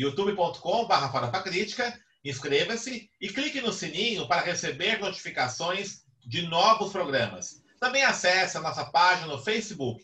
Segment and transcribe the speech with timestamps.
[0.00, 7.62] youtube.com.br Crítica, inscreva-se e clique no sininho para receber notificações de novos programas.
[7.78, 10.02] Também acesse a nossa página no Facebook,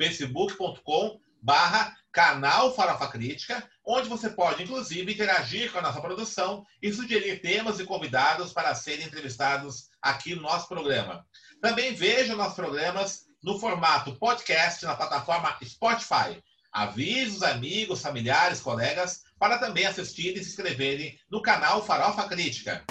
[0.00, 6.92] facebook.com barra canal Farofa Crítica, onde você pode, inclusive, interagir com a nossa produção e
[6.92, 11.26] sugerir temas e convidados para serem entrevistados aqui no nosso programa.
[11.60, 16.42] Também veja nossos programas no formato podcast na plataforma Spotify.
[16.72, 22.82] Avise os amigos, familiares, colegas para também assistir e se inscreverem no canal Farofa Crítica.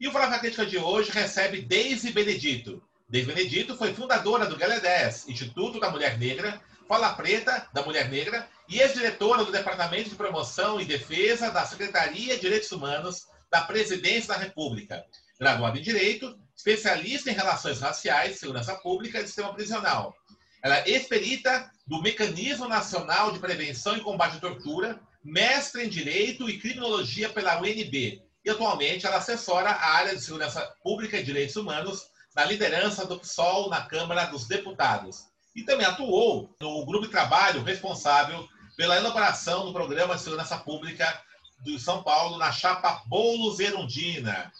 [0.00, 2.82] E o Farofa Crítica de hoje recebe Deise Benedito.
[3.06, 8.48] Deise Benedito foi fundadora do GALE10, Instituto da Mulher Negra, Fala Preta da Mulher Negra
[8.66, 14.28] e ex-diretora do Departamento de Promoção e Defesa da Secretaria de Direitos Humanos da Presidência
[14.28, 15.04] da República
[15.38, 20.14] graduada em Direito, especialista em Relações Raciais, Segurança Pública e Sistema Prisional.
[20.62, 26.48] Ela é experita do Mecanismo Nacional de Prevenção e Combate à Tortura, mestre em Direito
[26.48, 28.22] e Criminologia pela UNB.
[28.44, 33.18] E atualmente ela assessora a área de Segurança Pública e Direitos Humanos na liderança do
[33.18, 35.24] PSOL na Câmara dos Deputados.
[35.54, 41.22] E também atuou no grupo de trabalho responsável pela elaboração do Programa de Segurança Pública
[41.60, 44.52] do São Paulo na chapa Boulos Erundina.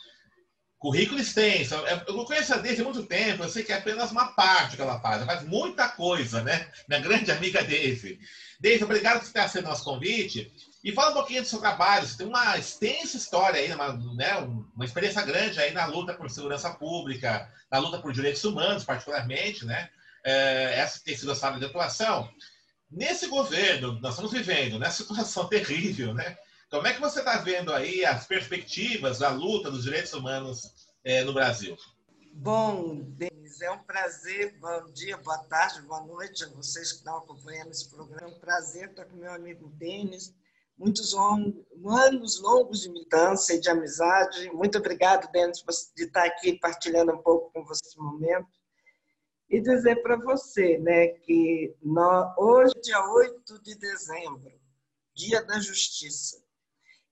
[0.78, 1.74] Currículo extenso.
[2.06, 4.82] Eu conheço a Deise há muito tempo, eu sei que é apenas uma parte que
[4.82, 6.70] ela faz, ela faz muita coisa, né?
[6.88, 8.18] Minha grande amiga Deise.
[8.60, 10.52] Deise, obrigado por ter aceito nosso convite.
[10.84, 12.06] E fala um pouquinho do seu trabalho.
[12.06, 14.36] Você tem uma extensa história aí, uma, né,
[14.74, 19.64] uma experiência grande aí na luta por segurança pública, na luta por direitos humanos, particularmente,
[19.64, 19.88] né?
[20.24, 22.30] É, essa tem sido a sala de atuação.
[22.90, 26.36] Nesse governo, nós estamos vivendo nessa situação terrível, né?
[26.68, 31.22] Como é que você está vendo aí as perspectivas da luta dos direitos humanos é,
[31.22, 31.76] no Brasil?
[32.32, 34.58] Bom, Denis, é um prazer.
[34.58, 38.32] Bom dia, boa tarde, boa noite a vocês que estão acompanhando esse programa.
[38.32, 40.34] É um prazer estar com meu amigo Denis.
[40.76, 44.50] Muitos anos longos de militância e de amizade.
[44.50, 48.48] Muito obrigado, Denis, de estar aqui partilhando um pouco com você esse momento.
[49.48, 54.52] E dizer para você né, que nós, hoje, dia 8 de dezembro,
[55.14, 56.44] Dia da Justiça,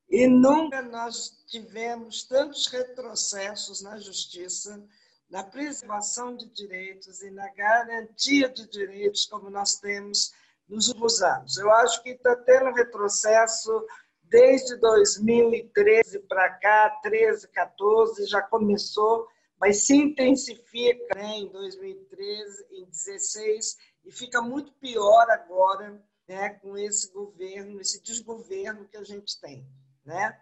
[0.09, 4.83] e nunca nós tivemos tantos retrocessos na justiça,
[5.31, 10.33] na preservação de direitos e na garantia de direitos como nós temos
[10.69, 11.57] nos últimos anos.
[11.57, 13.85] Eu acho que está tendo retrocesso
[14.23, 19.27] desde 2013 para cá, 13, 14, já começou,
[19.61, 26.77] mas se intensifica né, em 2013, em 16, e fica muito pior agora né, com
[26.77, 29.67] esse governo, esse desgoverno que a gente tem
[30.05, 30.39] né?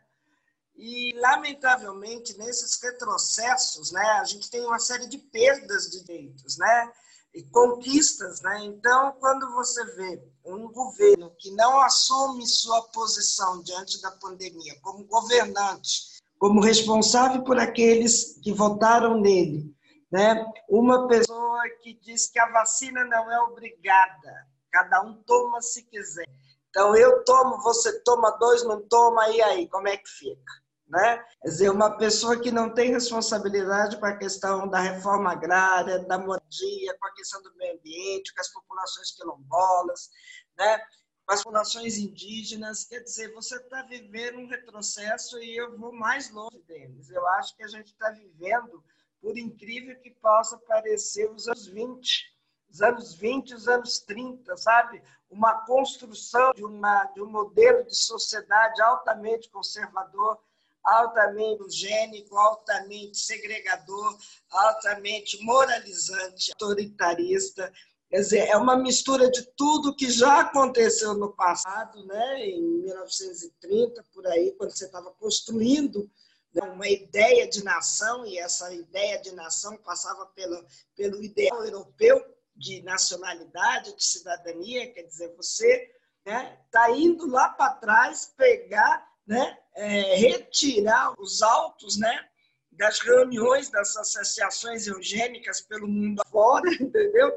[0.75, 6.93] E, lamentavelmente, nesses retrocessos, né, a gente tem uma série de perdas de direitos, né?
[7.35, 8.65] E conquistas, né?
[8.65, 15.05] Então, quando você vê um governo que não assume sua posição diante da pandemia como
[15.05, 19.75] governante, como responsável por aqueles que votaram nele,
[20.11, 20.45] né?
[20.69, 26.27] Uma pessoa que diz que a vacina não é obrigada, cada um toma se quiser.
[26.73, 30.53] Então, eu tomo, você toma dois, não toma, e aí, como é que fica?
[30.89, 31.19] Né?
[31.43, 36.19] Quer dizer, uma pessoa que não tem responsabilidade com a questão da reforma agrária, da
[36.19, 40.09] moradia, com a questão do meio ambiente, com as populações quilombolas,
[40.57, 40.79] né?
[41.27, 46.31] com as populações indígenas, quer dizer, você está vivendo um retrocesso e eu vou mais
[46.31, 47.11] longe deles.
[47.11, 48.83] Eu acho que a gente está vivendo,
[49.21, 52.32] por incrível que possa parecer, os anos 20,
[52.73, 55.03] os anos 20, os anos 30, sabe?
[55.31, 60.39] Uma construção de, uma, de um modelo de sociedade altamente conservador,
[60.83, 64.17] altamente eugênico, altamente segregador,
[64.51, 67.71] altamente moralizante, autoritarista.
[68.09, 72.47] Quer dizer, é uma mistura de tudo que já aconteceu no passado, né?
[72.47, 76.11] em 1930, por aí, quando você estava construindo
[76.55, 80.63] né, uma ideia de nação, e essa ideia de nação passava pelo,
[80.95, 82.23] pelo ideal europeu,
[82.63, 85.91] de nacionalidade, de cidadania, quer dizer, você
[86.25, 92.29] está né, tá indo lá para trás pegar, né, é, retirar os autos né,
[92.71, 97.37] das reuniões das associações eugênicas pelo mundo afora, entendeu?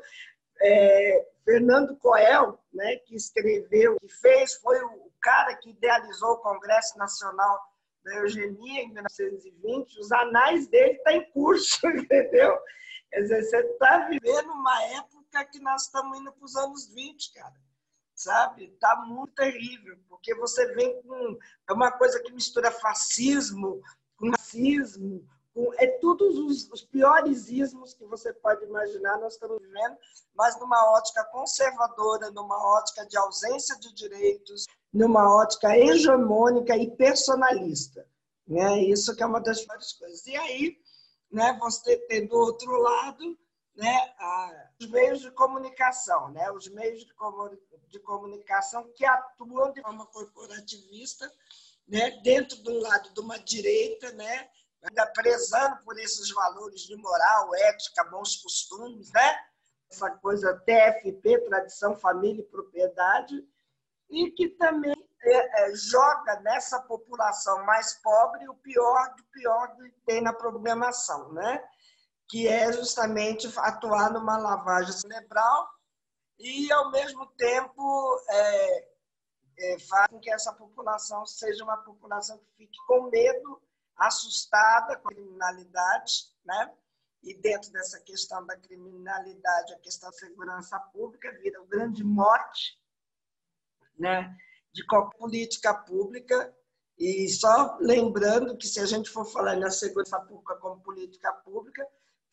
[0.62, 7.00] É, Fernando Coel, né, que escreveu, que fez, foi o cara que idealizou o Congresso
[7.00, 7.60] Nacional
[8.04, 10.00] da Eugenia em 1920.
[10.00, 12.56] Os anais dele estão tá em curso, entendeu?
[13.10, 17.34] Quer dizer, você está vivendo uma época que nós estamos indo para os anos 20,
[17.34, 17.56] cara.
[18.14, 18.66] Sabe?
[18.66, 21.38] Está muito terrível, porque você vem com.
[21.70, 23.82] É uma coisa que mistura fascismo
[24.16, 29.62] com racismo, com, é todos os, os piores ismos que você pode imaginar, nós estamos
[29.62, 29.98] vivendo,
[30.34, 38.08] mas numa ótica conservadora, numa ótica de ausência de direitos, numa ótica hegemônica e personalista.
[38.48, 38.84] Né?
[38.84, 40.26] Isso que é uma das piores coisas.
[40.26, 40.78] E aí,
[41.32, 43.38] né, você tem do outro lado
[43.76, 47.14] né, a, os meios de comunicação, né, os meios de,
[47.88, 51.32] de comunicação que atuam de forma corporativista
[51.88, 54.50] né, dentro do lado de uma direita, né,
[54.82, 59.36] ainda prezando por esses valores de moral, ética, bons costumes, né?
[59.92, 63.48] essa coisa TFP, tradição, família e propriedade,
[64.10, 69.90] e que também é, é, joga nessa população mais pobre o pior do pior que
[70.06, 71.64] tem na programação, né?
[72.28, 75.70] Que é justamente atuar numa lavagem cerebral
[76.40, 78.90] e, ao mesmo tempo, é,
[79.58, 83.62] é, faz com que essa população seja uma população que fique com medo,
[83.96, 86.14] assustada com a criminalidade,
[86.44, 86.74] né?
[87.24, 92.80] E dentro dessa questão da criminalidade, a questão da segurança pública vira o grande morte,
[93.98, 94.36] né?
[94.74, 96.54] De qualquer política pública.
[96.98, 101.86] E só lembrando que se a gente for falar na segurança pública como política pública,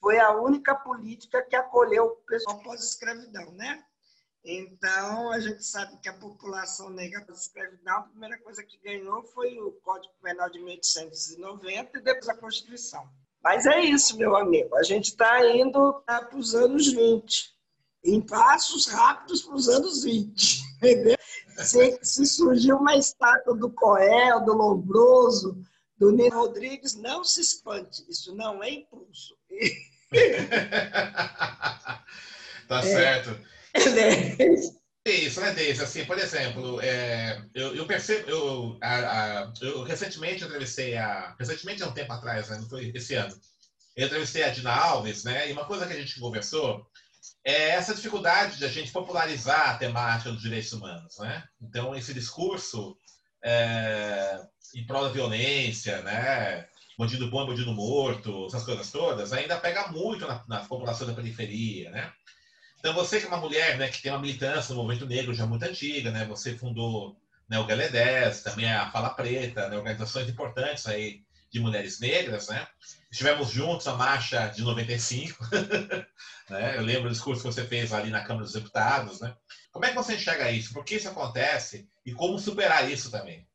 [0.03, 3.85] foi a única política que acolheu o pessoal pós-escravidão, né?
[4.45, 9.57] Então, a gente sabe que a população negra pós-escravidão, a primeira coisa que ganhou foi
[9.61, 13.09] o Código Penal de 1890 e depois a Constituição.
[13.41, 14.75] Mas é isso, meu amigo.
[14.75, 17.55] A gente está indo para os anos 20,
[18.05, 20.63] em passos rápidos para os anos 20.
[20.83, 21.17] Entendeu?
[21.59, 25.63] Se, se surgiu uma estátua do Coel, do Lombroso,
[25.97, 28.05] do Nino Rodrigues, não se espante.
[28.09, 29.37] Isso não é impulso.
[32.69, 32.83] tá é.
[32.83, 33.39] certo.
[35.05, 35.83] É isso, né, Deise?
[35.83, 41.83] Assim, por exemplo, é, eu, eu, percebo, eu, a, a, eu recentemente entrevistei a, recentemente
[41.83, 43.37] há um tempo atrás, né, não foi esse ano,
[43.97, 46.87] eu entrevistei a Dina Alves, né, e uma coisa que a gente conversou
[47.45, 51.45] é essa dificuldade de a gente popularizar a temática dos direitos humanos, né?
[51.61, 52.97] Então, esse discurso
[53.45, 54.41] é,
[54.75, 60.27] em prol da violência, né, bandido bom, bandido morto, essas coisas todas, ainda pega muito
[60.27, 62.13] na, na população da periferia, né?
[62.79, 65.47] Então, você que é uma mulher né, que tem uma militância no movimento negro já
[65.47, 67.17] muito antiga, né, você fundou
[67.49, 71.23] né, o Galé 10, também a Fala Preta, né, organizações importantes aí
[71.53, 72.49] de mulheres negras.
[72.49, 72.67] Né?
[73.11, 75.39] Estivemos juntos a marcha de 95.
[76.51, 76.77] né?
[76.77, 79.21] Eu lembro do discurso que você fez ali na Câmara dos Deputados.
[79.21, 79.33] Né?
[79.71, 80.73] Como é que você enxerga isso?
[80.73, 81.87] Por que isso acontece?
[82.05, 83.47] E como superar isso também?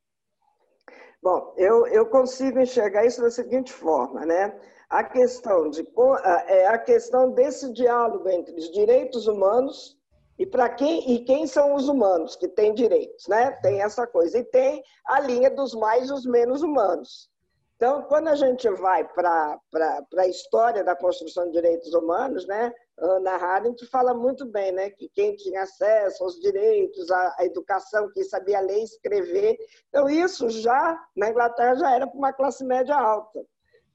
[1.28, 4.58] Bom, eu, eu consigo enxergar isso da seguinte forma, né?
[4.90, 5.86] a questão, de,
[6.48, 9.98] é a questão desse diálogo entre os direitos humanos
[10.40, 13.52] e para quem e quem são os humanos que têm direitos, né?
[13.62, 17.30] Tem essa coisa e tem a linha dos mais e os menos humanos.
[17.78, 19.60] Então, quando a gente vai para
[20.18, 22.74] a história da construção de direitos humanos, né?
[22.98, 24.90] Ana Arendt fala muito bem, né?
[24.90, 29.58] Que quem tinha acesso aos direitos, à, à educação, quem sabia ler e escrever.
[29.90, 33.46] Então, isso já, na Inglaterra, já era para uma classe média alta,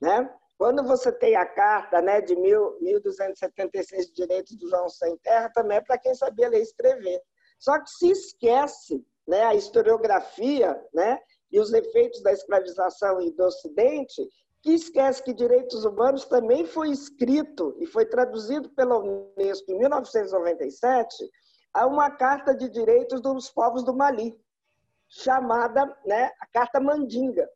[0.00, 0.32] né?
[0.56, 5.78] Quando você tem a carta né, de 1276 de direitos do João Sem Terra, também
[5.78, 7.20] é para quem sabia ler e escrever.
[7.58, 11.18] Só que se esquece né, a historiografia né,
[11.52, 14.26] e os efeitos da escravização e do Ocidente,
[14.62, 21.30] que esquece que direitos humanos também foi escrito e foi traduzido pela Unesco em 1997
[21.74, 24.38] a uma Carta de Direitos dos Povos do Mali,
[25.08, 27.48] chamada né, a Carta Mandinga.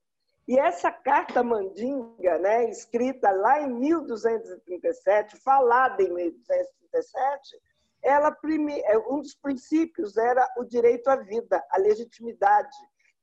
[0.48, 7.60] E essa carta mandinga, né, escrita lá em 1237, falada em 1237,
[8.00, 8.36] ela
[8.84, 12.76] é, um dos princípios era o direito à vida, a legitimidade.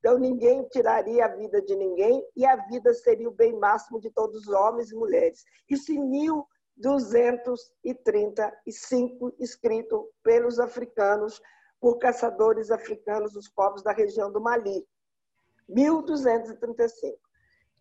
[0.04, 4.12] Então ninguém tiraria a vida de ninguém e a vida seria o bem máximo de
[4.12, 5.46] todos os homens e mulheres.
[5.70, 6.02] Isso em
[6.78, 11.42] 1235, escrito pelos africanos,
[11.80, 14.86] por caçadores africanos, os povos da região do Mali.
[15.70, 17.18] 1235.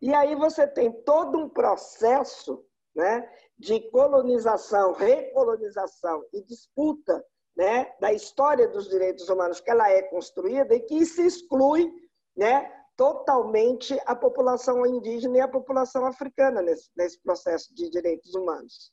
[0.01, 2.65] E aí você tem todo um processo
[2.95, 7.27] né, de colonização, recolonização e disputa
[7.57, 11.93] né, da história dos direitos humanos que ela é construída e que se exclui
[12.37, 18.93] né, totalmente a população indígena e a população africana nesse, nesse processo de direitos humanos.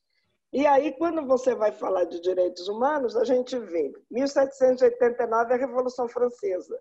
[0.52, 6.08] E aí, quando você vai falar de direitos humanos, a gente vê 1789 a Revolução
[6.08, 6.80] Francesa.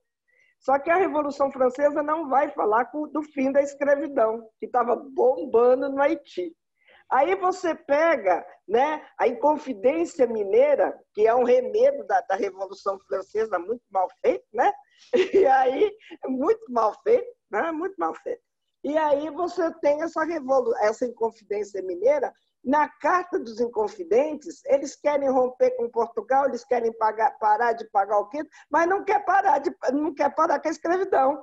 [0.58, 5.88] Só que a Revolução Francesa não vai falar do fim da escravidão, que estava bombando
[5.88, 6.56] no Haiti.
[7.10, 13.58] Aí você pega né, a Inconfidência Mineira, que é um remedo da, da Revolução Francesa,
[13.58, 14.72] muito mal feito, né?
[15.32, 15.90] E aí,
[16.26, 17.70] muito mal feito, né?
[17.72, 18.42] Muito mal feito.
[18.84, 22.32] E aí você tem essa, revolu essa Inconfidência Mineira,
[22.64, 28.18] na Carta dos Inconfidentes, eles querem romper com Portugal, eles querem pagar, parar de pagar
[28.18, 31.42] o quinto, mas não quer parar, de, não quer parar com a escravidão.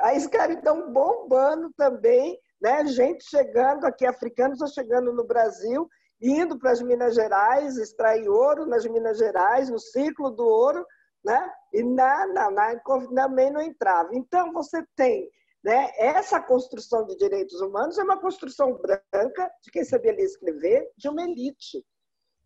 [0.00, 2.86] A escravidão bombando também, né?
[2.86, 5.88] gente chegando aqui, africanos chegando no Brasil,
[6.20, 10.84] indo para as Minas Gerais, extrair ouro nas Minas Gerais, no ciclo do ouro,
[11.24, 11.52] né?
[11.72, 12.80] e na, na, na
[13.14, 14.10] também não entrava.
[14.12, 15.30] Então, você tem
[15.62, 15.90] né?
[15.96, 20.90] Essa construção de direitos humanos é uma construção branca, de quem sabia ler e escrever,
[20.96, 21.84] de uma elite,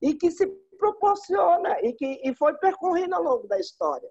[0.01, 0.47] e que se
[0.79, 4.11] proporciona e que e foi percorrendo ao longo da história.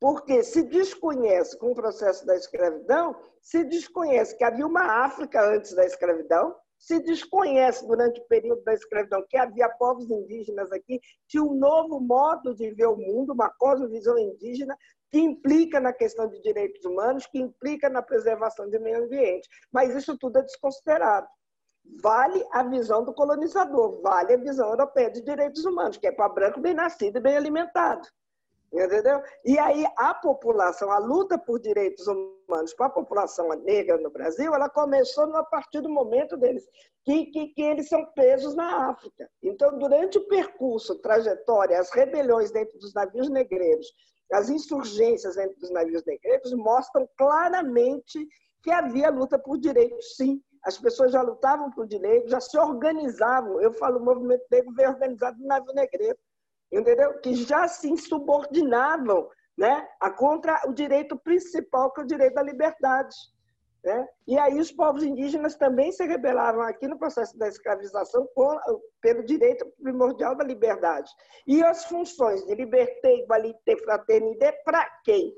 [0.00, 5.74] Porque se desconhece com o processo da escravidão, se desconhece que havia uma África antes
[5.74, 11.42] da escravidão, se desconhece durante o período da escravidão que havia povos indígenas aqui, tinha
[11.42, 14.74] um novo modo de ver o mundo, uma cosmovisão indígena,
[15.10, 19.46] que implica na questão de direitos humanos, que implica na preservação do meio ambiente.
[19.70, 21.28] Mas isso tudo é desconsiderado.
[22.02, 26.28] Vale a visão do colonizador, vale a visão europeia de direitos humanos, que é para
[26.28, 28.08] branco bem nascido e bem alimentado.
[28.72, 29.20] Entendeu?
[29.44, 34.54] E aí a população, a luta por direitos humanos para a população negra no Brasil,
[34.54, 36.64] ela começou a partir do momento deles,
[37.04, 39.28] que, que, que eles são presos na África.
[39.42, 43.88] Então, durante o percurso, trajetória, as rebeliões dentro dos navios negreiros,
[44.32, 48.24] as insurgências entre os navios negreiros mostram claramente
[48.62, 50.40] que havia luta por direitos, sim.
[50.62, 53.60] As pessoas já lutavam por direitos, já se organizavam.
[53.60, 56.18] Eu falo, o movimento negro veio organizado no navio negreiro,
[56.72, 57.18] entendeu?
[57.20, 62.42] Que já se insubordinavam né, a contra o direito principal, que é o direito da
[62.42, 63.14] liberdade.
[63.82, 64.08] Né?
[64.26, 68.28] E aí os povos indígenas também se rebelaram aqui no processo da escravização
[69.00, 71.10] pelo direito primordial da liberdade.
[71.46, 75.34] E as funções de liberté, igualité, fraternidade, para quem?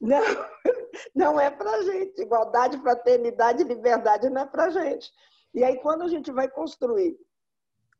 [0.00, 0.20] Não,
[1.14, 2.22] não é para gente.
[2.22, 5.10] Igualdade, fraternidade, liberdade não é para gente.
[5.54, 7.16] E aí, quando a gente vai construir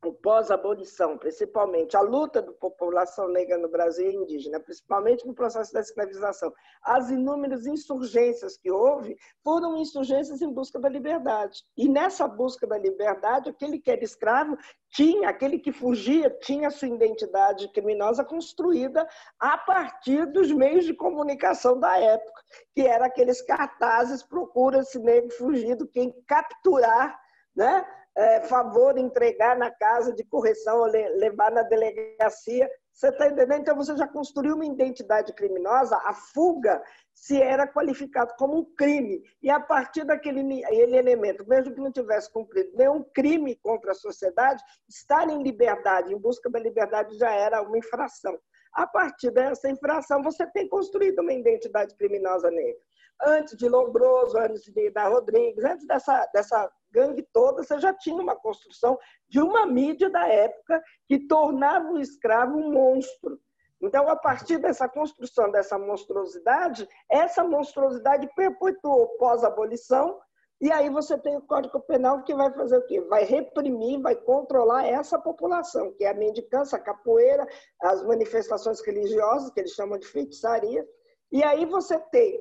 [0.09, 5.73] o pós-abolição, principalmente a luta da população negra no Brasil e indígena, principalmente no processo
[5.73, 11.63] da escravização, as inúmeras insurgências que houve foram insurgências em busca da liberdade.
[11.77, 14.57] E nessa busca da liberdade, aquele que era escravo
[14.89, 19.07] tinha, aquele que fugia, tinha sua identidade criminosa construída
[19.39, 22.41] a partir dos meios de comunicação da época,
[22.75, 27.19] que eram aqueles cartazes procura-se negro fugido, quem capturar,
[27.55, 27.85] né?
[28.15, 32.69] É, favor entregar na casa de correção ou levar na delegacia.
[32.91, 33.61] Você está entendendo?
[33.61, 36.81] Então você já construiu uma identidade criminosa, a fuga
[37.13, 39.23] se era qualificado como um crime.
[39.41, 44.63] E a partir daquele elemento, mesmo que não tivesse cumprido nenhum crime contra a sociedade,
[44.87, 48.37] estar em liberdade, em busca da liberdade, já era uma infração.
[48.73, 52.81] A partir dessa infração, você tem construído uma identidade criminosa negra.
[53.21, 58.21] Antes de Lombroso, antes de da Rodrigues, antes dessa, dessa gangue toda, você já tinha
[58.21, 58.97] uma construção
[59.27, 63.39] de uma mídia da época que tornava o escravo um monstro.
[63.81, 70.21] Então, a partir dessa construção, dessa monstruosidade, essa monstruosidade perpetuou pós-abolição,
[70.61, 73.01] e aí você tem o Código Penal que vai fazer o quê?
[73.01, 77.45] Vai reprimir, vai controlar essa população, que é a mendicância, a capoeira,
[77.81, 80.87] as manifestações religiosas, que eles chamam de feitiçaria,
[81.33, 82.39] e aí você tem,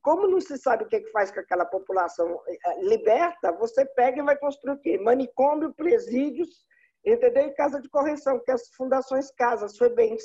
[0.00, 4.24] como não se sabe o que faz com aquela população eh, liberta, você pega e
[4.24, 4.96] vai construir o quê?
[4.98, 6.64] Manicômio, presídios,
[7.04, 7.48] entendeu?
[7.48, 10.22] E casa de correção, que é as fundações casas, FEBENs.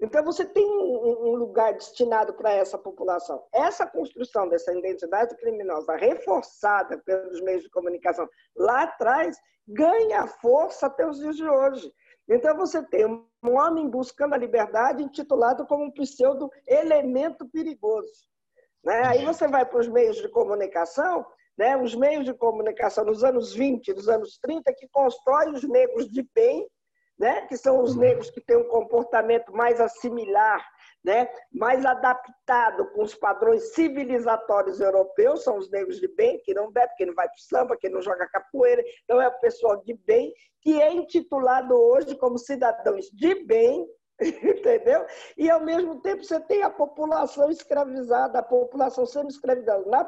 [0.00, 3.46] Então você tem um lugar destinado para essa população.
[3.54, 11.06] Essa construção dessa identidade criminosa reforçada pelos meios de comunicação lá atrás ganha força até
[11.06, 11.94] os dias de hoje.
[12.28, 18.26] Então você tem um homem buscando a liberdade intitulado como um pseudo elemento perigoso.
[18.82, 19.02] Né?
[19.06, 21.24] Aí você vai para os meios de comunicação,
[21.56, 21.76] né?
[21.76, 26.22] os meios de comunicação nos anos 20, nos anos 30, que constroem os negros de
[26.34, 26.66] bem,
[27.18, 27.46] né?
[27.46, 30.66] que são os negros que têm um comportamento mais assimilar
[31.04, 36.72] né, mais adaptado com os padrões civilizatórios europeus, são os negros de bem, que não
[36.72, 39.76] bebe, que não vai para o samba, que não joga capoeira, então é o pessoal
[39.84, 40.32] de bem,
[40.62, 43.86] que é intitulado hoje como cidadãos de bem,
[44.20, 45.04] entendeu?
[45.36, 50.04] E, ao mesmo tempo, você tem a população escravizada, a população semi-escravizada na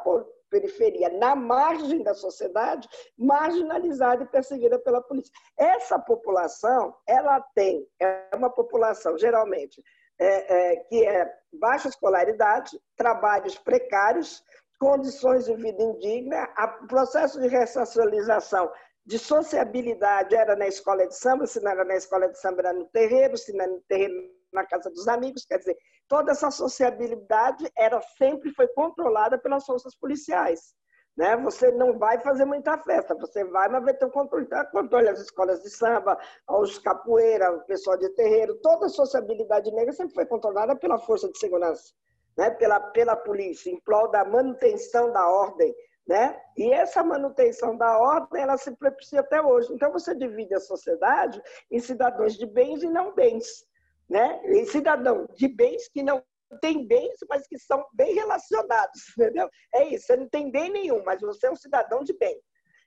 [0.49, 2.89] periferia, na margem da sociedade,
[3.19, 5.33] marginalizada e perseguida pela polícia.
[5.59, 9.83] Essa população, ela tem, é uma população, geralmente,
[10.19, 14.43] é, é, que é baixa escolaridade, trabalhos precários,
[14.79, 16.49] condições de vida indigna,
[16.83, 18.71] o processo de ressocialização
[19.05, 22.73] de sociabilidade era na escola de samba, se não era na escola de samba era
[22.73, 25.77] no terreiro, se não era no terreiro na casa dos amigos, quer dizer,
[26.09, 30.75] toda essa sociabilidade era sempre foi controlada pelas forças policiais.
[31.17, 31.37] Né?
[31.39, 34.65] Você não vai fazer muita festa, você vai, mas vai ter o controle, tá?
[34.67, 36.19] controle as escolas de samba,
[36.49, 41.31] os capoeira, o pessoal de terreiro, toda a sociabilidade negra sempre foi controlada pela força
[41.31, 41.95] de segurança,
[42.37, 42.51] né?
[42.51, 45.75] pela, pela polícia, em prol da manutenção da ordem,
[46.07, 46.41] né?
[46.57, 49.73] E essa manutenção da ordem, ela se propicia até hoje.
[49.73, 53.67] Então, você divide a sociedade em cidadãos de bens e não bens.
[54.09, 54.41] Né?
[54.45, 56.23] Em cidadão de bens que não
[56.61, 59.01] tem bens, mas que são bem relacionados.
[59.19, 59.49] Entendeu?
[59.75, 62.41] É isso, você não tem bem nenhum, mas você é um cidadão de bem.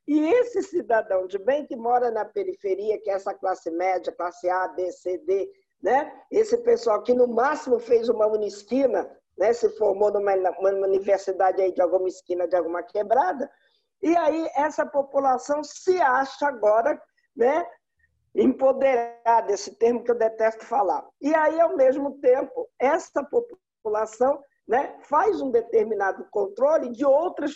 [0.07, 4.49] E esse cidadão de bem que mora na periferia, que é essa classe média, classe
[4.49, 5.49] A, B, C, D,
[5.81, 6.11] né?
[6.31, 11.71] esse pessoal que no máximo fez uma unisquina, né, se formou numa, numa universidade aí
[11.71, 13.49] de alguma esquina, de alguma quebrada,
[14.01, 17.01] e aí essa população se acha agora
[17.35, 17.65] né,
[18.35, 21.05] empoderada, esse termo que eu detesto falar.
[21.21, 27.53] E aí, ao mesmo tempo, essa população né, faz um determinado controle de outras,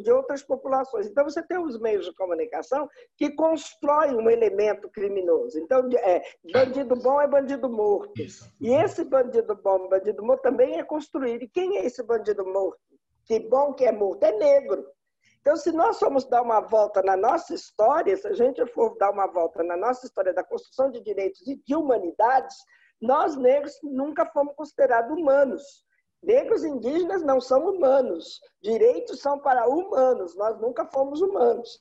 [0.00, 1.08] de outras populações.
[1.08, 5.58] Então, você tem os meios de comunicação que constroem um elemento criminoso.
[5.58, 8.12] Então, é, bandido bom é bandido morto.
[8.60, 11.42] E esse bandido bom, bandido morto, também é construído.
[11.42, 12.78] E quem é esse bandido morto?
[13.24, 14.22] Que bom que é morto?
[14.22, 14.86] É negro.
[15.42, 19.10] Então, se nós formos dar uma volta na nossa história, se a gente for dar
[19.10, 22.56] uma volta na nossa história da construção de direitos e de humanidades,
[23.00, 25.84] nós negros nunca fomos considerados humanos.
[26.22, 28.40] Negros indígenas não são humanos.
[28.62, 30.36] Direitos são para humanos.
[30.36, 31.80] Nós nunca fomos humanos.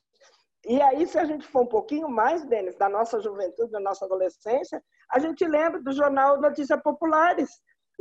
[0.66, 4.06] E aí, se a gente for um pouquinho mais, Denis, da nossa juventude, da nossa
[4.06, 7.50] adolescência, a gente lembra do jornal Notícias Populares.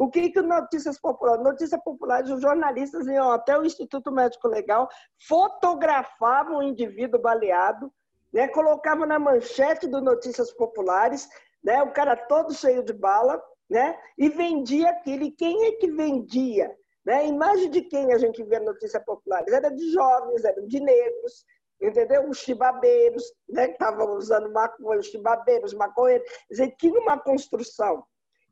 [0.00, 1.44] O que que Notícias Populares?
[1.44, 4.88] Notícias Populares, os jornalistas iam até o Instituto Médico Legal,
[5.28, 7.92] fotografavam o indivíduo baleado,
[8.32, 11.28] né, colocavam na manchete do Notícias Populares,
[11.62, 13.94] né, o cara todo cheio de bala, né?
[14.16, 15.24] E vendia aquilo.
[15.24, 16.74] E quem é que vendia?
[17.04, 17.26] Né?
[17.26, 19.44] Imagem de quem a gente vê notícia popular?
[19.46, 21.44] Era de jovens, eram de negros,
[21.78, 22.26] entendeu?
[22.26, 23.66] Os chibabeiros, né?
[23.66, 26.26] que estavam usando maconha, os chibabeiros, maconheiros.
[26.26, 28.02] Quer dizer, tinha uma construção.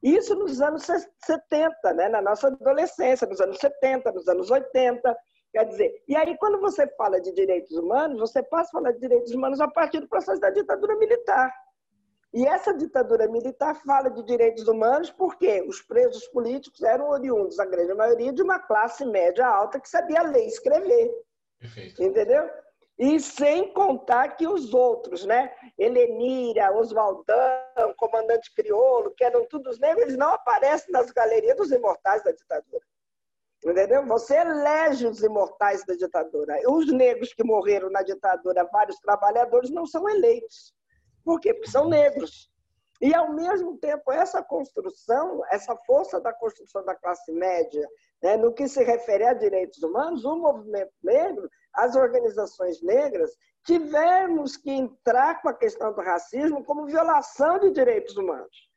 [0.03, 2.09] Isso nos anos 70, né?
[2.09, 5.17] na nossa adolescência, nos anos 70, nos anos 80.
[5.53, 9.01] Quer dizer, e aí quando você fala de direitos humanos, você passa a falar de
[9.01, 11.53] direitos humanos a partir do processo da ditadura militar.
[12.33, 17.65] E essa ditadura militar fala de direitos humanos porque os presos políticos eram oriundos, a
[17.65, 21.11] grande maioria, de uma classe média alta que sabia ler e escrever.
[21.59, 22.03] Perfeito.
[22.03, 22.49] Entendeu?
[22.99, 25.55] E sem contar que os outros, né?
[25.79, 32.25] Helenira, Oswaldão, comandante crioulo, que eram todos negros, eles não aparecem nas galerias dos imortais
[32.25, 32.85] da ditadura.
[33.65, 34.05] Entendeu?
[34.07, 36.59] Você elege os imortais da ditadura.
[36.69, 40.75] Os negros que morreram na ditadura, vários trabalhadores, não são eleitos.
[41.25, 41.55] Por quê?
[41.55, 42.51] Porque são negros.
[43.01, 47.89] E, ao mesmo tempo, essa construção, essa força da construção da classe média,
[48.21, 53.31] né, no que se refere a direitos humanos, o movimento negro, as organizações negras,
[53.65, 58.69] tivemos que entrar com a questão do racismo como violação de direitos humanos,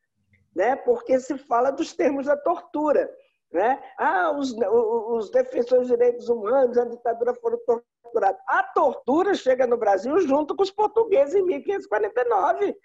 [0.56, 3.10] né, porque se fala dos termos da tortura.
[3.52, 3.82] Né?
[3.98, 8.38] Ah, os, os defensores de direitos humanos, a ditadura foram torturado.
[8.48, 12.76] A tortura chega no Brasil junto com os portugueses em 1549.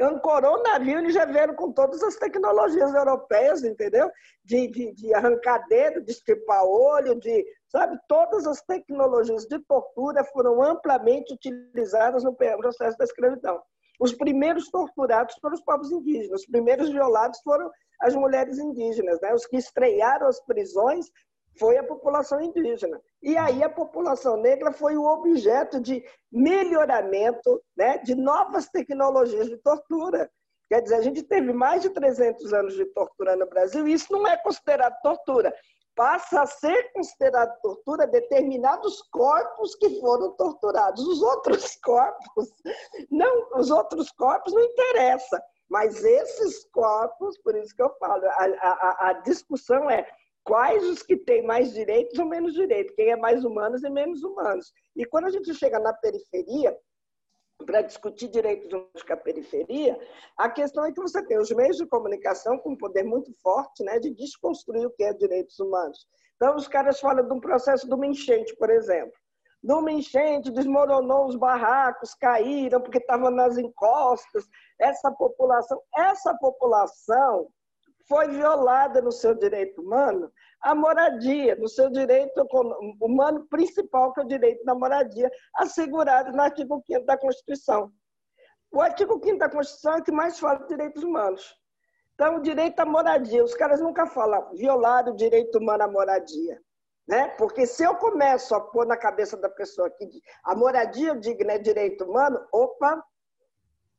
[0.00, 4.10] Ancorou o navio, eles já vieram com todas as tecnologias europeias, entendeu?
[4.44, 7.96] De, de, de arrancar dedo, de estripar olho, de, sabe?
[8.08, 13.62] Todas as tecnologias de tortura foram amplamente utilizadas no processo da escravidão.
[14.00, 19.32] Os primeiros torturados foram os povos indígenas, os primeiros violados foram as mulheres indígenas, né?
[19.32, 21.06] Os que estrearam as prisões
[21.56, 23.00] foi a população indígena.
[23.24, 29.56] E aí a população negra foi o objeto de melhoramento né, de novas tecnologias de
[29.56, 30.30] tortura.
[30.68, 34.12] Quer dizer, a gente teve mais de 300 anos de tortura no Brasil e isso
[34.12, 35.54] não é considerado tortura.
[35.96, 41.02] Passa a ser considerado tortura determinados corpos que foram torturados.
[41.06, 42.52] Os outros corpos,
[43.10, 45.42] não, os outros corpos não interessa.
[45.70, 50.06] Mas esses corpos, por isso que eu falo, a, a, a discussão é
[50.44, 54.22] quais os que têm mais direitos ou menos direitos, quem é mais humanos e menos
[54.22, 54.72] humanos.
[54.94, 56.76] E quando a gente chega na periferia,
[57.64, 59.98] para discutir direitos humanos com a periferia,
[60.36, 63.82] a questão é que você tem os meios de comunicação com um poder muito forte
[63.82, 66.06] né, de desconstruir o que é direitos humanos.
[66.36, 69.14] Então, os caras falam de um processo de uma enchente, por exemplo.
[69.62, 74.44] Numa enchente, desmoronou os barracos, caíram porque estavam nas encostas.
[74.78, 77.48] Essa população, essa população
[78.08, 80.30] foi violada no seu direito humano
[80.64, 82.46] a moradia, no seu direito
[83.00, 87.92] humano principal, que é o direito da moradia, assegurado no artigo 5 da Constituição.
[88.72, 91.54] O artigo 5 da Constituição é que mais fala de direitos humanos.
[92.14, 96.58] Então, o direito à moradia, os caras nunca falam violar o direito humano à moradia.
[97.06, 97.28] Né?
[97.36, 100.08] Porque se eu começo a pôr na cabeça da pessoa que
[100.44, 103.04] a moradia digna é direito humano, opa,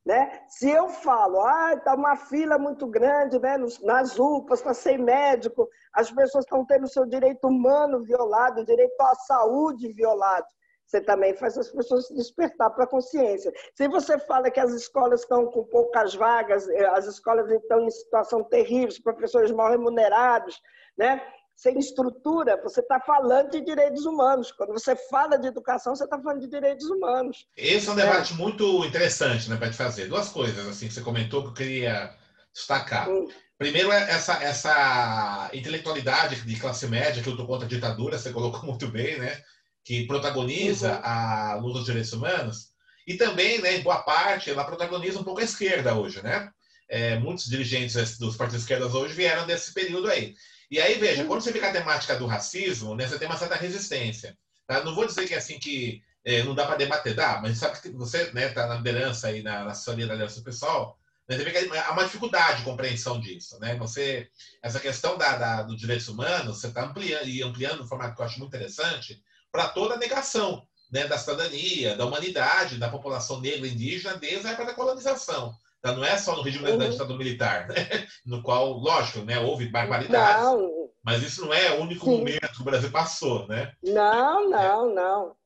[0.06, 0.40] né?
[0.48, 3.58] Se eu falo, ah, está uma fila muito grande né?
[3.82, 8.64] nas UPAs para ser médico, as pessoas estão tendo o seu direito humano violado, o
[8.64, 10.46] direito à saúde violado.
[10.86, 13.52] Você também faz as pessoas despertar para a consciência.
[13.74, 17.90] Se você fala que as escolas estão com poucas vagas, eh, as escolas estão em
[17.90, 20.60] situação terrível, os professores mal remunerados,
[20.96, 21.20] né?
[21.56, 24.52] Sem estrutura, você está falando de direitos humanos.
[24.52, 27.46] Quando você fala de educação, você está falando de direitos humanos.
[27.56, 28.36] Esse é um debate é.
[28.36, 30.06] muito interessante né, para te fazer.
[30.06, 32.14] Duas coisas assim que você comentou que eu queria
[32.52, 33.08] destacar.
[33.08, 33.26] Hum.
[33.58, 38.62] Primeiro, é essa, essa intelectualidade de classe média que lutou contra a ditadura, você colocou
[38.68, 39.42] muito bem, né?
[39.86, 41.00] que protagoniza uhum.
[41.04, 42.70] a luta dos direitos humanos.
[43.06, 46.20] E também, né, em boa parte, ela protagoniza um pouco a esquerda hoje.
[46.22, 46.50] Né?
[46.90, 50.34] É, muitos dirigentes dos partidos esquerdas hoje vieram desse período aí.
[50.70, 53.54] E aí, veja, quando você fica a temática do racismo, né, você tem uma certa
[53.54, 54.36] resistência.
[54.66, 54.82] Tá?
[54.82, 57.80] Não vou dizer que é assim que é, não dá para debater, dá, mas sabe
[57.80, 60.98] que você está né, tá na liderança aí, na, na assessoria da liderança pessoal,
[61.28, 63.58] né, você vê que há uma dificuldade de compreensão disso.
[63.60, 63.76] Né?
[63.76, 64.28] Você,
[64.60, 68.22] essa questão da, da dos direitos humanos, você está ampliando e ampliando um formato que
[68.22, 73.40] eu acho muito interessante para toda a negação né, da cidadania, da humanidade, da população
[73.40, 75.54] negra indígena desde a época da colonização.
[75.78, 76.78] Então, não é só no regime uhum.
[76.78, 77.74] da ditadura militar, né?
[78.26, 80.90] no qual, lógico, né, houve barbaridades, não.
[81.04, 82.18] mas isso não é o único Sim.
[82.18, 83.72] momento que o Brasil passou, né?
[83.82, 84.94] Não, não, é.
[84.94, 85.36] não.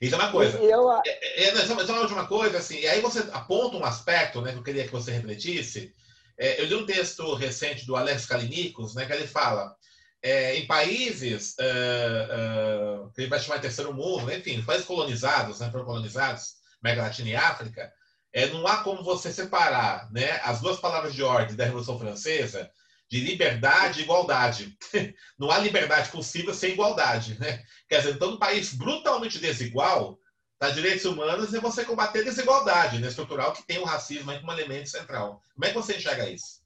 [0.00, 0.58] Isso é uma coisa.
[0.58, 0.92] Eu...
[0.92, 4.52] É, é, é, só uma última coisa, assim, e aí você aponta um aspecto né,
[4.52, 5.92] que eu queria que você refletisse.
[6.38, 9.74] É, eu li um texto recente do Alex Kalinikos, né, que ele fala
[10.22, 15.60] é, em países uh, uh, que ele vai chamar de terceiro mundo, enfim, países colonizados,
[15.60, 17.92] né, colonizados, América Latina e África,
[18.32, 22.70] é, não há como você separar né, as duas palavras de ordem da Revolução Francesa
[23.08, 24.76] de liberdade e igualdade.
[25.38, 27.38] Não há liberdade possível sem igualdade.
[27.40, 27.64] Né?
[27.88, 30.18] Quer dizer, então, num país brutalmente desigual,
[30.58, 34.52] tá, direitos humanos é você combater a desigualdade né, estrutural que tem o racismo como
[34.52, 35.42] elemento central.
[35.54, 36.60] Como é que você enxerga isso?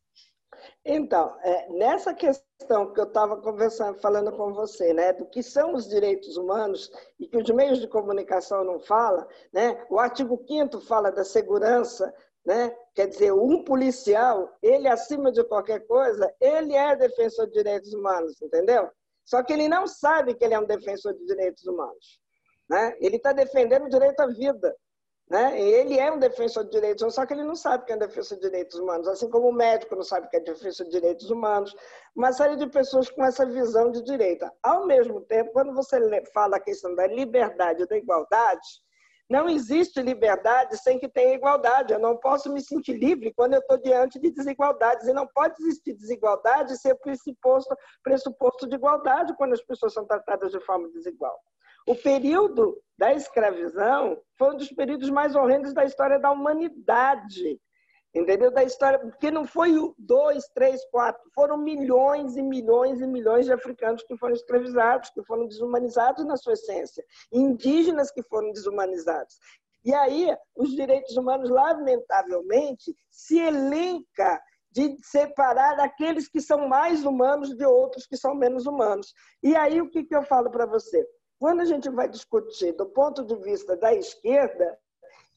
[0.85, 5.75] Então, é, nessa questão que eu estava conversando, falando com você, né, do que são
[5.75, 6.91] os direitos humanos
[7.21, 12.13] e que os meios de comunicação não falam, né, o artigo 5 fala da segurança,
[12.45, 17.93] né, quer dizer, um policial, ele acima de qualquer coisa, ele é defensor de direitos
[17.95, 18.91] humanos, entendeu?
[19.25, 22.21] Só que ele não sabe que ele é um defensor de direitos humanos.
[22.69, 22.97] Né?
[23.01, 24.75] Ele está defendendo o direito à vida.
[25.33, 25.59] Né?
[25.59, 27.99] Ele é um defensor de direitos humanos, só que ele não sabe que é um
[27.99, 31.31] defensor de direitos humanos, assim como o médico não sabe que é defensor de direitos
[31.31, 31.75] humanos.
[32.15, 34.53] Uma série de pessoas com essa visão de direita.
[34.63, 35.99] Ao mesmo tempo, quando você
[36.35, 38.61] fala a questão da liberdade e da igualdade,
[39.31, 41.95] não existe liberdade sem que tenha igualdade.
[41.95, 45.09] Eu não posso me sentir livre quando eu estou diante de desigualdades.
[45.09, 50.53] E não pode existir desigualdade sem pressuposto, pressuposto de igualdade quando as pessoas são tratadas
[50.53, 51.41] de forma desigual.
[51.87, 57.61] O período da escravidão foi um dos períodos mais horrendos da história da humanidade.
[58.15, 58.51] Entendeu?
[58.51, 63.53] Da história, porque não foi dois, três, quatro, foram milhões e milhões e milhões de
[63.53, 69.35] africanos que foram escravizados, que foram desumanizados na sua essência, indígenas que foram desumanizados.
[69.83, 74.41] E aí, os direitos humanos, lamentavelmente, se elenca
[74.71, 79.13] de separar aqueles que são mais humanos de outros que são menos humanos.
[79.43, 81.03] E aí, o que, que eu falo para você?
[81.43, 84.79] Quando a gente vai discutir do ponto de vista da esquerda,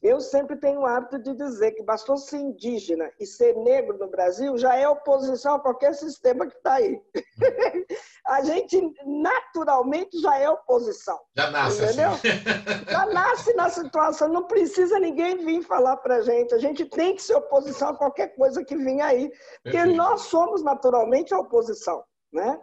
[0.00, 4.06] eu sempre tenho o hábito de dizer que bastou ser indígena e ser negro no
[4.06, 7.02] Brasil já é oposição a qualquer sistema que está aí.
[8.24, 11.18] a gente naturalmente já é oposição.
[11.36, 12.00] Já nasce assim.
[12.00, 12.10] entendeu?
[12.12, 12.84] Assim.
[12.88, 16.54] já nasce na situação, não precisa ninguém vir falar para a gente.
[16.54, 19.28] A gente tem que ser oposição a qualquer coisa que venha aí,
[19.60, 19.96] porque Perfeito.
[19.96, 22.04] nós somos naturalmente a oposição.
[22.32, 22.60] Né?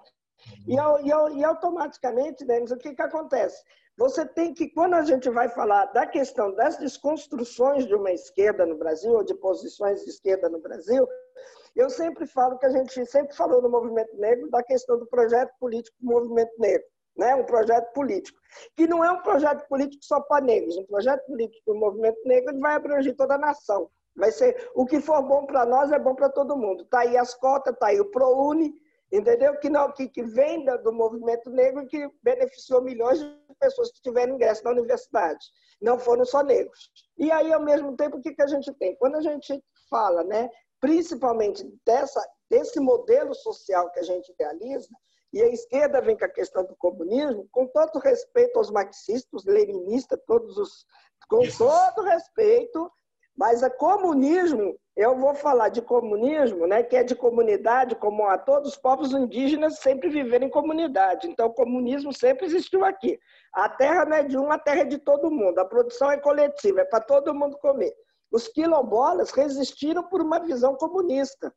[0.67, 3.63] E, e, e automaticamente, Denis, o que, que acontece?
[3.97, 8.65] Você tem que, quando a gente vai falar da questão das desconstruções de uma esquerda
[8.65, 11.07] no Brasil, ou de posições de esquerda no Brasil,
[11.75, 15.51] eu sempre falo que a gente sempre falou no movimento negro da questão do projeto
[15.59, 16.85] político do movimento negro.
[17.15, 17.35] né?
[17.35, 18.39] um projeto político,
[18.75, 22.59] que não é um projeto político só para negros, um projeto político do movimento negro
[22.59, 23.89] vai abranger toda a nação.
[24.15, 26.83] Vai ser o que for bom para nós é bom para todo mundo.
[26.83, 28.73] Está aí as cotas, está aí o ProUni,
[29.11, 29.57] entendeu?
[29.59, 34.01] Que, não, que, que vem do movimento negro e que beneficiou milhões de pessoas que
[34.01, 35.45] tiveram ingresso na universidade.
[35.81, 36.89] Não foram só negros.
[37.17, 38.95] E aí, ao mesmo tempo, o que, que a gente tem?
[38.95, 44.89] Quando a gente fala, né, principalmente dessa, desse modelo social que a gente realiza,
[45.33, 50.19] e a esquerda vem com a questão do comunismo, com todo respeito aos marxistas, leninistas,
[50.27, 50.85] todos os,
[51.27, 51.57] com Isso.
[51.57, 52.91] todo respeito,
[53.35, 58.37] mas o comunismo, eu vou falar de comunismo, né, que é de comunidade, como a
[58.37, 61.27] todos os povos indígenas sempre viveram em comunidade.
[61.27, 63.19] Então, o comunismo sempre existiu aqui.
[63.53, 65.57] A terra não é de um, a terra é de todo mundo.
[65.59, 67.93] A produção é coletiva, é para todo mundo comer.
[68.31, 71.51] Os quilombolas resistiram por uma visão comunista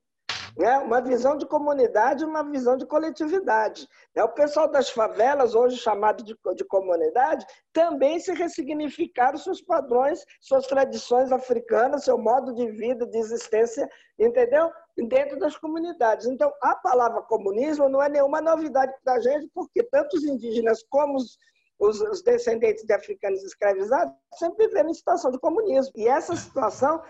[0.57, 0.79] né?
[0.79, 3.87] uma visão de comunidade uma visão de coletividade.
[4.15, 4.25] Né?
[4.25, 10.67] O pessoal das favelas, hoje chamado de, de comunidade, também se ressignificaram seus padrões, suas
[10.67, 13.89] tradições africanas, seu modo de vida, de existência,
[14.19, 14.71] entendeu?
[15.09, 16.27] Dentro das comunidades.
[16.27, 20.83] Então, a palavra comunismo não é nenhuma novidade para a gente, porque tanto os indígenas
[20.89, 21.39] como os,
[21.79, 25.93] os, descendentes de africanos escravizados sempre viveram em situação de comunismo.
[25.97, 27.03] E essa situação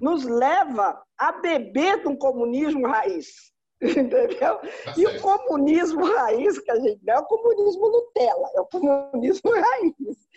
[0.00, 3.52] nos leva a beber de um comunismo raiz.
[3.82, 4.58] Entendeu?
[4.58, 8.66] Tá e o comunismo raiz que a gente não é o comunismo Nutella, é o
[8.66, 10.28] comunismo raiz.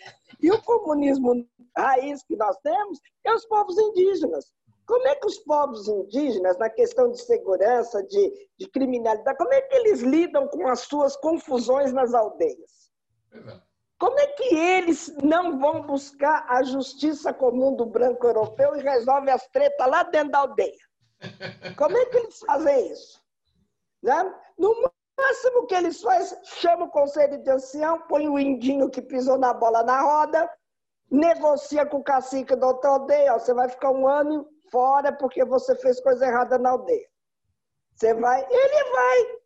[0.42, 4.52] E o comunismo raiz que nós temos é os povos indígenas.
[4.86, 9.60] Como é que os povos indígenas, na questão de segurança, de, de criminalidade, como é
[9.60, 12.90] que eles lidam com as suas confusões nas aldeias?
[13.32, 13.67] Exato.
[13.98, 19.34] Como é que eles não vão buscar a justiça comum do branco europeu e resolvem
[19.34, 20.88] as tretas lá dentro da aldeia?
[21.76, 23.20] Como é que eles fazem isso?
[24.00, 24.34] Né?
[24.56, 24.72] No
[25.18, 29.52] máximo que eles fazem, chama o conselho de ancião, põe o indinho que pisou na
[29.52, 30.48] bola na roda,
[31.10, 35.44] negocia com o cacique da outra aldeia, ó, você vai ficar um ano fora porque
[35.44, 37.08] você fez coisa errada na aldeia.
[37.96, 39.38] Você vai, ele vai.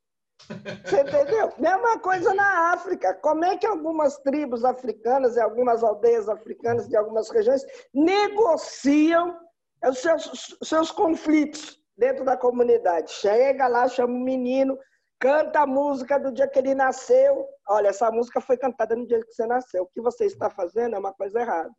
[0.85, 1.53] Você entendeu?
[1.59, 3.15] Mesma coisa na África.
[3.15, 9.39] Como é que algumas tribos africanas e algumas aldeias africanas de algumas regiões negociam
[9.85, 13.13] os seus, seus conflitos dentro da comunidade?
[13.13, 14.79] Chega lá, chama o menino,
[15.19, 17.47] canta a música do dia que ele nasceu.
[17.69, 19.85] Olha, essa música foi cantada no dia que você nasceu.
[19.85, 21.71] O que você está fazendo é uma coisa errada.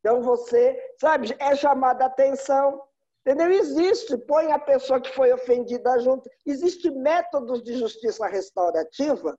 [0.00, 2.80] Então você, sabe, é chamada a atenção,
[3.26, 3.50] Entendeu?
[3.52, 6.28] Existe, põe a pessoa que foi ofendida junto.
[6.44, 9.34] Existem métodos de justiça restaurativa,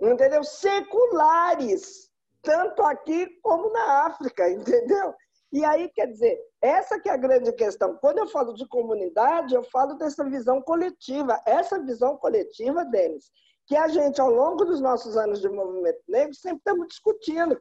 [0.00, 0.42] entendeu?
[0.42, 2.10] Seculares,
[2.42, 5.14] tanto aqui como na África, entendeu?
[5.52, 7.96] E aí, quer dizer, essa que é a grande questão.
[7.98, 11.38] Quando eu falo de comunidade, eu falo dessa visão coletiva.
[11.46, 13.30] Essa visão coletiva, Denis,
[13.66, 17.60] que a gente, ao longo dos nossos anos de movimento negro, sempre estamos discutindo.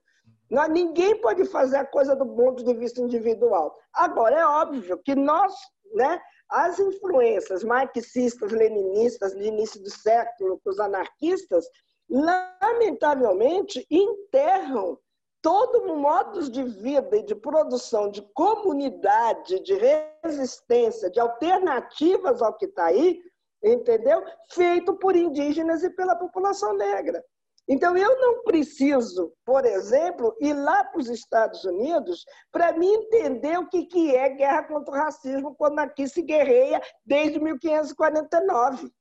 [0.69, 3.73] Ninguém pode fazer a coisa do ponto de vista individual.
[3.93, 5.53] Agora, é óbvio que nós,
[5.93, 11.65] né, as influências marxistas, leninistas de início do século, os anarquistas,
[12.09, 14.99] lamentavelmente enterram
[15.41, 19.73] todo um modo de vida e de produção de comunidade, de
[20.23, 23.19] resistência, de alternativas ao que está aí,
[23.63, 24.21] entendeu?
[24.51, 27.23] Feito por indígenas e pela população negra.
[27.71, 33.57] Então, eu não preciso, por exemplo, ir lá para os Estados Unidos para me entender
[33.57, 38.91] o que, que é guerra contra o racismo quando aqui se guerreia desde 1549.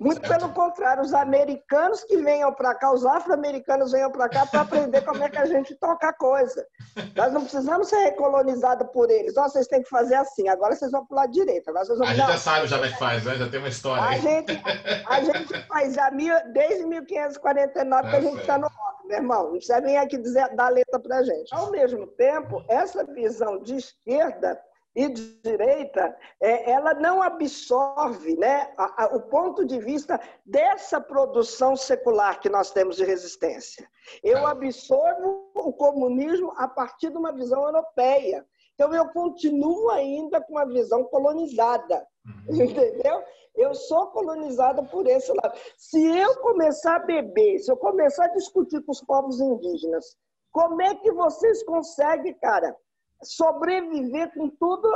[0.00, 4.62] Muito pelo contrário, os americanos que venham para cá, os afro-americanos venham para cá para
[4.62, 6.66] aprender como é que a gente toca a coisa.
[7.14, 9.36] Nós não precisamos ser recolonizados por eles.
[9.36, 11.68] Ó, vocês têm que fazer assim, agora vocês vão para o lado direito.
[11.68, 12.08] Agora vocês vão...
[12.08, 13.36] A gente já sabe já como é que faz, né?
[13.36, 14.02] já tem uma história.
[14.02, 14.62] A gente,
[15.06, 19.16] a gente faz a mil, desde 1549 é, que a gente está no rock, meu
[19.18, 19.42] irmão.
[19.44, 21.54] Não precisa vir aqui dizer, dar letra para a gente.
[21.54, 24.58] Ao mesmo tempo, essa visão de esquerda
[25.00, 31.00] e de direita, é, ela não absorve né, a, a, o ponto de vista dessa
[31.00, 33.88] produção secular que nós temos de resistência.
[34.22, 38.44] Eu absorvo o comunismo a partir de uma visão europeia.
[38.74, 42.62] Então, eu continuo ainda com uma visão colonizada, uhum.
[42.62, 43.22] entendeu?
[43.54, 45.58] Eu sou colonizada por esse lado.
[45.78, 50.14] Se eu começar a beber, se eu começar a discutir com os povos indígenas,
[50.52, 52.76] como é que vocês conseguem, cara,
[53.22, 54.88] sobreviver com tudo,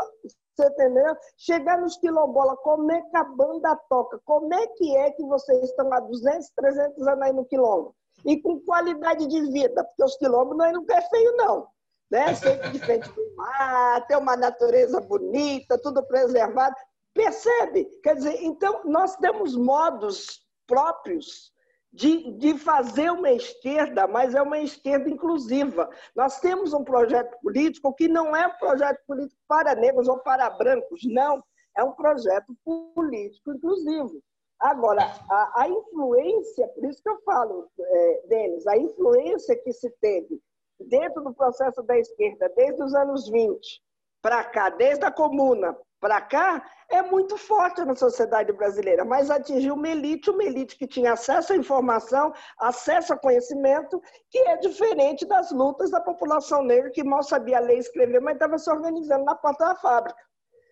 [0.56, 1.16] você entendeu?
[1.36, 4.20] Chegar nos quilombola, como é que a banda toca?
[4.24, 7.94] Como é que é que vocês estão há 200, 300 anos aí no quilombo?
[8.24, 11.66] E com qualidade de vida, porque os quilombos não é, feio, não.
[12.10, 12.34] Né?
[12.36, 16.74] Sempre de frente do mar, tem uma natureza bonita, tudo preservado.
[17.12, 17.84] Percebe?
[18.02, 21.53] Quer dizer, então, nós temos modos próprios
[21.94, 25.88] de, de fazer uma esquerda, mas é uma esquerda inclusiva.
[26.14, 30.50] Nós temos um projeto político que não é um projeto político para negros ou para
[30.50, 31.42] brancos, não.
[31.76, 34.20] É um projeto político inclusivo.
[34.58, 39.88] Agora, a, a influência, por isso que eu falo, é, Denis, a influência que se
[40.00, 40.40] teve
[40.80, 43.82] dentro do processo da esquerda, desde os anos 20
[44.20, 49.72] para cá, desde a comuna para cá, é muito forte na sociedade brasileira, mas atingiu
[49.72, 55.24] uma elite, uma elite que tinha acesso à informação, acesso a conhecimento, que é diferente
[55.24, 59.24] das lutas da população negra, que mal sabia ler e escrever, mas estava se organizando
[59.24, 60.20] na porta da fábrica.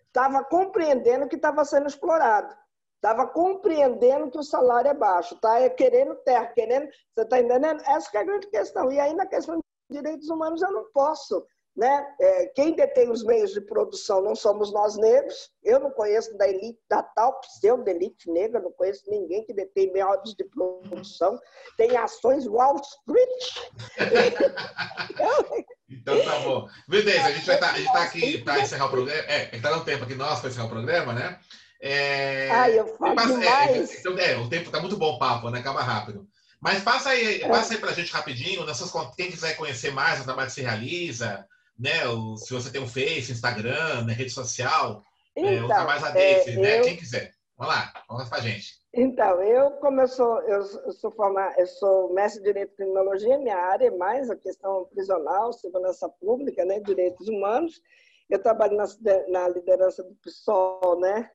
[0.05, 2.55] Estava compreendendo que estava sendo explorado.
[2.97, 5.59] Estava compreendendo que o salário é baixo, tá?
[5.59, 6.85] É querendo terra, querendo.
[6.85, 7.81] Você está entendendo?
[7.87, 8.91] Essa é a grande questão.
[8.91, 11.43] E aí, na questão de direitos humanos, eu não posso
[11.75, 12.05] né?
[12.19, 15.51] É, quem detém os meios de produção não somos nós negros.
[15.63, 20.35] Eu não conheço da elite, da tal pseudo-elite negra, não conheço ninguém que detém meios
[20.35, 21.39] de produção.
[21.75, 23.71] Tem ações Wall Street.
[25.89, 26.67] então tá bom.
[26.87, 29.23] Beleza, a gente vai estar tá, tá aqui para encerrar o programa.
[29.27, 31.39] É, está no tempo aqui nós para encerrar o programa, né?
[31.81, 35.49] É, Ai, eu falo passa, é, então, é, o tempo está muito bom o papo,
[35.49, 35.59] né?
[35.59, 36.25] Acaba rápido.
[36.61, 40.23] Mas passa aí, passa aí para a gente rapidinho, nessas, quem quiser conhecer mais o
[40.23, 41.45] trabalho que se realiza,
[41.77, 42.07] né?
[42.07, 45.03] O, se você tem um Face, Instagram, né, rede social,
[45.35, 46.79] então, é, o trabalho desse, é, né?
[46.79, 46.83] Eu...
[46.83, 47.33] Quem quiser.
[47.57, 48.81] Vamos lá, vamos para a gente.
[48.93, 53.39] Então, eu, como eu sou, eu sou formar, eu sou mestre de Direito e Criminologia,
[53.39, 57.81] minha área é mais a questão prisional, segurança pública, né, direitos humanos.
[58.29, 58.85] Eu trabalho na,
[59.29, 61.29] na liderança do PSOL, né,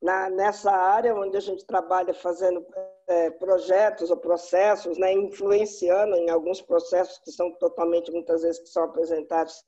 [0.00, 2.64] na, nessa área onde a gente trabalha fazendo
[3.06, 8.68] é, projetos ou processos, né, influenciando em alguns processos que são totalmente, muitas vezes, que
[8.68, 9.62] são apresentados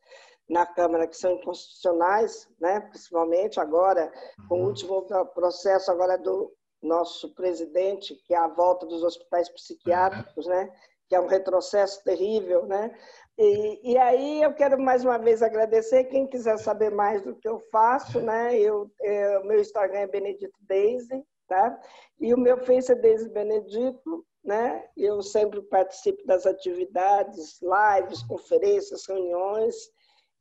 [0.48, 4.12] na Câmara, que são inconstitucionais, né, principalmente agora,
[4.48, 4.66] com o uhum.
[4.68, 5.02] último
[5.34, 10.70] processo agora do nosso presidente, que é a volta dos hospitais psiquiátricos, né,
[11.12, 12.90] que é um retrocesso terrível, né,
[13.36, 16.04] e, e, aí eu quero mais uma vez agradecer.
[16.04, 18.58] Quem quiser saber mais do que eu faço, né?
[18.58, 21.80] Eu, eu é, meu Instagram é Benedito Daisy, tá?
[22.18, 24.86] E o meu Face é Daisy Benedito, né?
[24.96, 29.74] Eu sempre participo das atividades, lives, conferências, reuniões,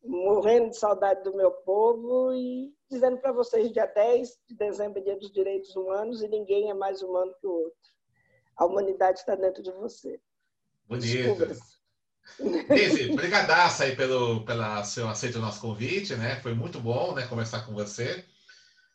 [0.03, 5.03] morrendo de saudade do meu povo e dizendo para vocês, dia 10 de dezembro é
[5.03, 7.91] dia dos direitos humanos e ninguém é mais humano que o outro.
[8.57, 10.19] A humanidade está dentro de você.
[10.91, 11.47] Bonito.
[12.67, 16.35] Daisy, brigadaça aí pelo pela seu aceito o nosso convite, né?
[16.41, 18.25] Foi muito bom, né, conversar com você,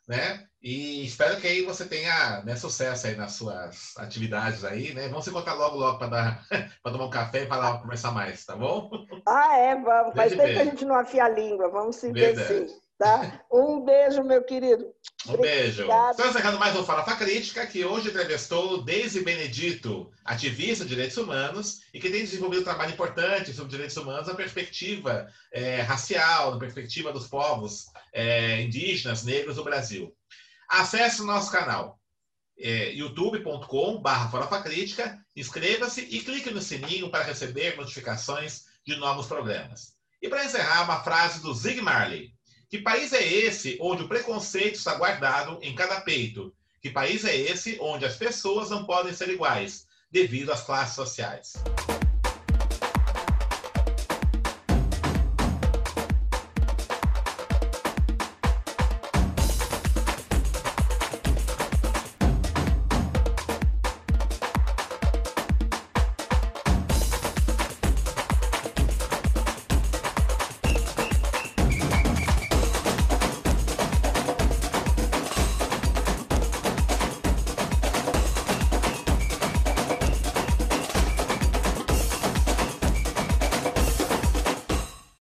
[0.07, 0.45] né?
[0.61, 5.07] E espero que aí você tenha né, sucesso aí nas suas atividades aí, né?
[5.07, 6.47] Vamos se encontrar logo, logo para dar
[6.83, 8.89] para tomar um café e para conversar mais, tá bom?
[9.25, 10.15] Ah, é, vamos.
[10.15, 12.75] Faz tempo que a gente não afia a língua, vamos se ver sim.
[12.97, 13.43] Tá?
[13.51, 14.91] Um beijo, meu querido.
[15.29, 15.83] Um beijo.
[16.11, 21.81] Estamos encerrando mais um Pra Crítica, que hoje entrevistou Deise Benedito, ativista de direitos humanos,
[21.93, 26.59] e que tem desenvolvido um trabalho importante sobre direitos humanos na perspectiva é, racial, na
[26.59, 30.15] perspectiva dos povos é, indígenas, negros do Brasil.
[30.69, 31.99] Acesse o nosso canal
[32.57, 39.93] é, youtube.com.br Crítica, inscreva-se e clique no sininho para receber notificações de novos programas.
[40.21, 42.36] E para encerrar, uma frase do Zig Marley.
[42.69, 46.53] Que país é esse onde o preconceito está guardado em cada peito?
[46.81, 51.53] Que país é esse onde as pessoas não podem ser iguais devido às classes sociais?